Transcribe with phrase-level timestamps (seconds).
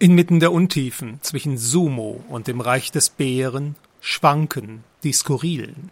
[0.00, 5.90] Inmitten der Untiefen zwischen Sumo und dem Reich des Bären schwanken die Skurrilen.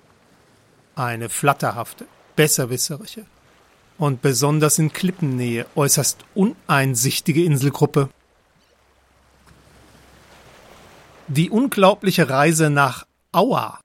[0.94, 2.06] Eine flatterhafte,
[2.36, 3.26] besserwisserische
[3.98, 8.08] und besonders in Klippennähe äußerst uneinsichtige Inselgruppe.
[11.26, 13.80] Die unglaubliche Reise nach Aua.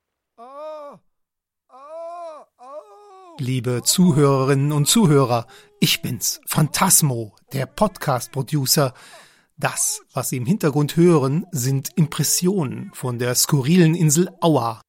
[3.40, 5.48] Liebe Zuhörerinnen und Zuhörer,
[5.80, 8.94] ich bin's, Phantasmo, der Podcast-Producer,
[9.58, 14.82] das, was Sie im Hintergrund hören, sind Impressionen von der skurrilen Insel Aua.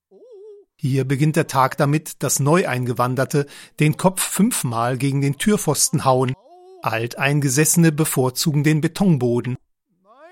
[0.77, 3.47] Hier beginnt der Tag damit, dass Neueingewanderte
[3.79, 6.33] den Kopf fünfmal gegen den Türpfosten hauen.
[6.83, 9.56] Alteingesessene bevorzugen den Betonboden.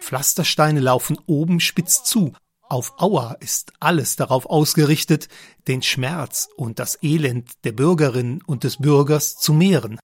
[0.01, 2.33] Pflastersteine laufen oben spitz zu.
[2.69, 5.29] Auf Aua ist alles darauf ausgerichtet,
[5.69, 9.99] den Schmerz und das Elend der Bürgerin und des Bürgers zu mehren.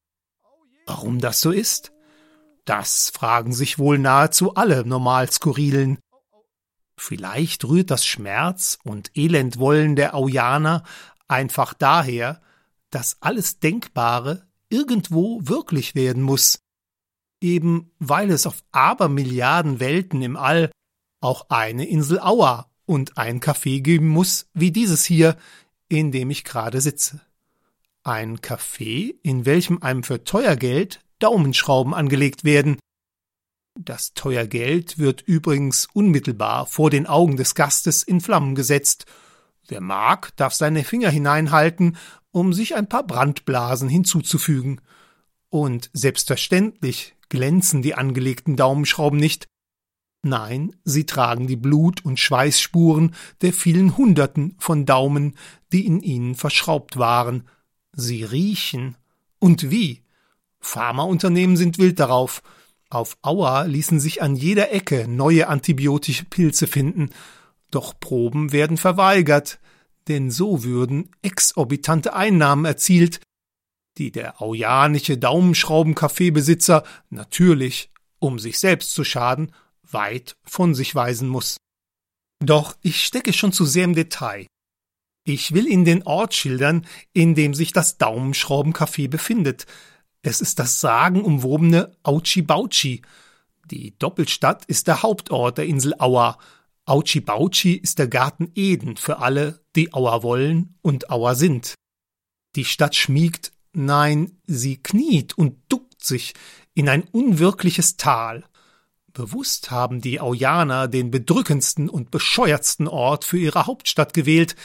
[0.87, 1.93] Warum das so ist?
[2.67, 5.99] Das fragen sich wohl nahezu alle normal Skurrilen.
[6.99, 10.83] Vielleicht rührt das Schmerz und Elendwollen der Aujaner
[11.29, 12.43] einfach daher,
[12.91, 16.59] dass alles Denkbare irgendwo wirklich werden muss.
[17.41, 20.73] Eben weil es auf Abermilliarden Welten im All
[21.21, 25.37] auch eine Insel Aua und ein Café geben muss, wie dieses hier,
[25.89, 27.21] in dem ich gerade sitze.
[28.03, 32.79] Ein Café, in welchem einem für teuer Geld Daumenschrauben angelegt werden.
[33.79, 39.05] Das teuer Geld wird übrigens unmittelbar vor den Augen des Gastes in Flammen gesetzt.
[39.69, 41.97] Wer mag, darf seine Finger hineinhalten,
[42.31, 44.81] um sich ein paar Brandblasen hinzuzufügen.
[45.49, 49.47] Und selbstverständlich glänzen die angelegten Daumenschrauben nicht.
[50.23, 55.37] Nein, sie tragen die Blut- und Schweißspuren der vielen Hunderten von Daumen,
[55.73, 57.49] die in ihnen verschraubt waren.
[57.93, 58.97] Sie riechen.
[59.39, 60.03] Und wie?
[60.67, 62.43] Pharmaunternehmen sind wild darauf.
[62.91, 67.11] Auf Aua ließen sich an jeder Ecke neue antibiotische Pilze finden,
[67.71, 69.61] doch Proben werden verweigert,
[70.09, 73.21] denn so würden exorbitante Einnahmen erzielt,
[73.99, 79.53] die der aujanische Daumenschrauben-Kaffeebesitzer natürlich, um sich selbst zu schaden,
[79.83, 81.57] weit von sich weisen muss.
[82.41, 84.47] Doch ich stecke schon zu sehr im Detail.
[85.25, 89.67] Ich will Ihnen den Ort schildern, in dem sich das Daumenschrauben-Café befindet,
[90.27, 93.03] es ist das sagenumwobene Auchi-Bauchi.
[93.71, 96.39] Die Doppelstadt ist der Hauptort der Insel Aua.
[96.85, 101.75] Auchi-Bauchi ist der Garten Eden für alle, die Aua wollen und Aua sind.
[102.57, 106.35] Die Stadt schmiegt, nein, sie kniet und duckt sich
[106.75, 108.45] in ein unwirkliches Tal.
[109.13, 114.57] Bewusst haben die Aujaner den bedrückendsten und bescheuertsten Ort für ihre Hauptstadt gewählt,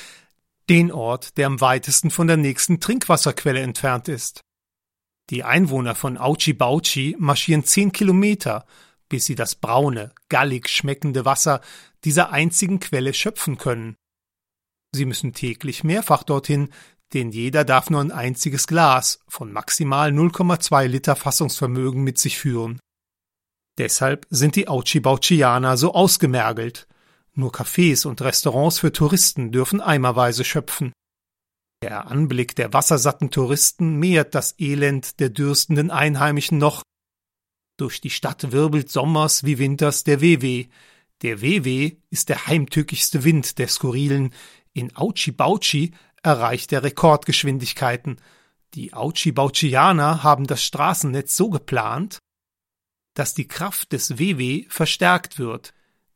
[0.69, 4.41] den Ort, der am weitesten von der nächsten Trinkwasserquelle entfernt ist.
[5.29, 8.65] Die Einwohner von Auchi Bauchi marschieren zehn Kilometer,
[9.07, 11.61] bis sie das braune, gallig schmeckende Wasser
[12.03, 13.95] dieser einzigen Quelle schöpfen können.
[14.93, 16.69] Sie müssen täglich mehrfach dorthin,
[17.13, 22.79] denn jeder darf nur ein einziges Glas von maximal 0,2 Liter Fassungsvermögen mit sich führen.
[23.77, 26.87] Deshalb sind die Auchi-Bauchianer so ausgemergelt.
[27.33, 30.91] Nur Cafés und Restaurants für Touristen dürfen eimerweise schöpfen.
[31.83, 36.83] Der Anblick der wassersatten Touristen mehrt das Elend der dürstenden Einheimischen noch.
[37.77, 40.67] Durch die Stadt wirbelt sommers wie winters der Wewe.
[41.23, 44.31] Der Wewe ist der heimtückischste Wind der Skurrilen.
[44.73, 48.21] In Auchi-Bauchi erreicht er Rekordgeschwindigkeiten.
[48.75, 52.19] Die Auchi-Bauchianer haben das Straßennetz so geplant,
[53.15, 55.73] dass die Kraft des Wewe verstärkt wird.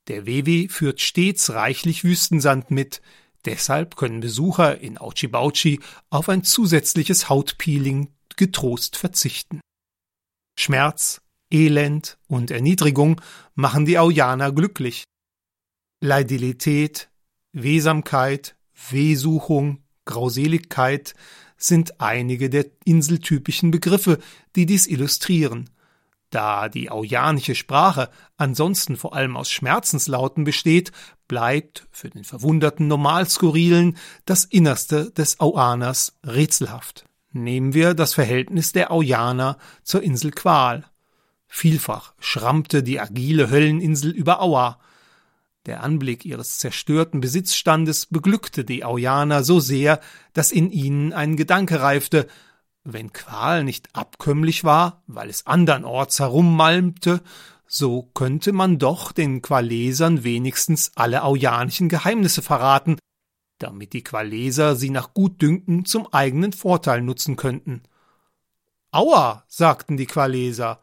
[0.09, 3.01] Der Wewe führt stets reichlich Wüstensand mit,
[3.45, 5.79] Deshalb können Besucher in Auchi-Bauchi
[6.09, 9.61] auf ein zusätzliches Hautpeeling getrost verzichten.
[10.57, 13.21] Schmerz, Elend und Erniedrigung
[13.53, 15.03] machen die Aujaner glücklich.
[16.01, 17.09] Leidilität,
[17.51, 18.55] Wehsamkeit,
[18.89, 21.13] Wehsuchung, Grauseligkeit
[21.57, 24.19] sind einige der inseltypischen Begriffe,
[24.55, 25.69] die dies illustrieren.
[26.35, 30.91] Da die aujanische Sprache ansonsten vor allem aus Schmerzenslauten besteht,
[31.29, 33.95] bleibt für den verwunderten Normalskurrilen
[34.25, 37.05] das Innerste des Auaners rätselhaft.
[37.31, 40.83] Nehmen wir das Verhältnis der Aujaner zur Insel Qual.
[41.47, 44.79] Vielfach schrammte die agile Hölleninsel über Aua.
[45.65, 50.01] Der Anblick ihres zerstörten Besitzstandes beglückte die Aujaner so sehr,
[50.33, 52.27] dass in ihnen ein Gedanke reifte,
[52.85, 57.21] wenn Qual nicht abkömmlich war, weil es andernorts herummalmte,
[57.67, 62.97] so könnte man doch den Qualesern wenigstens alle aujanischen Geheimnisse verraten,
[63.57, 67.81] damit die Qualeser sie nach Gutdünken zum eigenen Vorteil nutzen könnten.
[68.91, 70.79] Aua, sagten die Qualeser,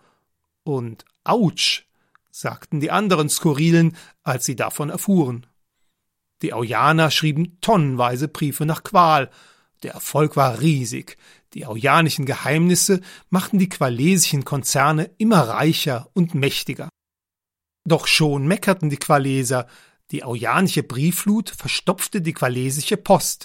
[0.64, 1.86] und Autsch,
[2.30, 5.46] sagten die anderen Skurrilen, als sie davon erfuhren.
[6.42, 9.30] Die Aujaner schrieben tonnenweise Briefe nach Qual.
[9.82, 11.16] Der Erfolg war riesig.
[11.54, 16.88] Die aujanischen Geheimnisse machten die qualesischen Konzerne immer reicher und mächtiger.
[17.84, 19.66] Doch schon meckerten die Qualeser,
[20.10, 23.44] die aujanische Briefflut verstopfte die qualesische Post.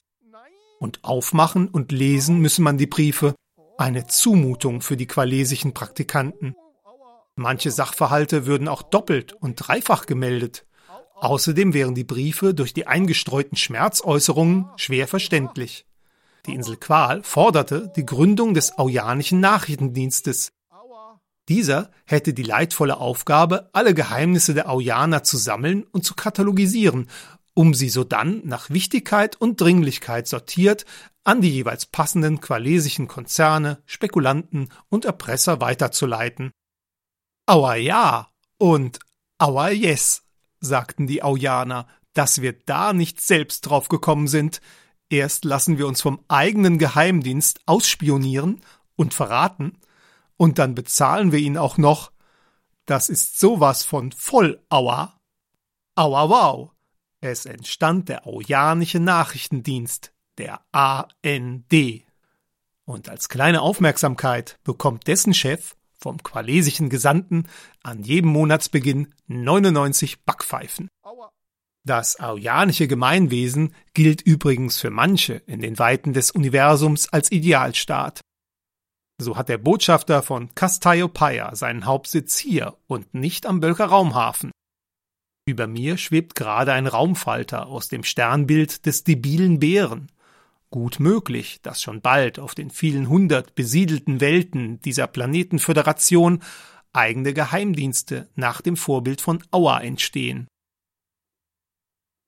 [0.80, 3.36] Und aufmachen und lesen müsse man die Briefe,
[3.78, 6.56] eine Zumutung für die qualesischen Praktikanten.
[7.36, 10.66] Manche Sachverhalte würden auch doppelt und dreifach gemeldet.
[11.16, 15.87] Außerdem wären die Briefe durch die eingestreuten Schmerzäußerungen schwer verständlich.
[16.48, 20.54] Die Insel Qual forderte die Gründung des Aujanischen Nachrichtendienstes.
[21.50, 27.10] Dieser hätte die leidvolle Aufgabe, alle Geheimnisse der Aujaner zu sammeln und zu katalogisieren,
[27.54, 30.86] um sie sodann nach Wichtigkeit und Dringlichkeit sortiert
[31.24, 36.52] an die jeweils passenden qualesischen Konzerne, Spekulanten und Erpresser weiterzuleiten.
[37.46, 39.00] Aua ja und
[39.38, 40.24] aua yes,
[40.62, 44.62] sagten die Aujaner, dass wir da nicht selbst drauf gekommen sind,
[45.10, 48.62] Erst lassen wir uns vom eigenen Geheimdienst ausspionieren
[48.96, 49.78] und verraten,
[50.38, 52.12] und dann bezahlen wir ihn auch noch.
[52.86, 55.20] Das ist sowas von voll Aua.
[55.96, 56.72] Aua wow.
[57.20, 61.74] Es entstand der Aujanische Nachrichtendienst, der AND.
[62.86, 67.48] Und als kleine Aufmerksamkeit bekommt dessen Chef vom qualesischen Gesandten
[67.82, 70.88] an jedem Monatsbeginn 99 Backpfeifen.
[71.02, 71.32] Aua.
[71.88, 78.20] Das aujanische Gemeinwesen gilt übrigens für manche in den Weiten des Universums als Idealstaat.
[79.22, 84.52] So hat der Botschafter von Cassiopeia seinen Hauptsitz hier und nicht am Bölker Raumhafen.
[85.48, 90.12] Über mir schwebt gerade ein Raumfalter aus dem Sternbild des debilen Bären.
[90.70, 96.44] Gut möglich, dass schon bald auf den vielen hundert besiedelten Welten dieser Planetenföderation
[96.92, 100.48] eigene Geheimdienste nach dem Vorbild von Auer entstehen.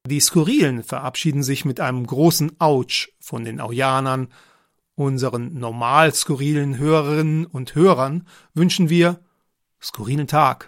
[0.09, 4.29] Die Skurrilen verabschieden sich mit einem großen Autsch von den Aujanern.
[4.95, 9.19] Unseren normal skurrilen Hörerinnen und Hörern wünschen wir
[9.79, 10.67] skurrilen Tag.